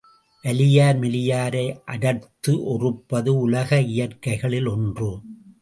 [0.45, 1.79] வலியார் மெலியாரை
[1.85, 5.11] அடர்த்து ஒறுப்பது உலக இயற்கைகளில் ஒன்று.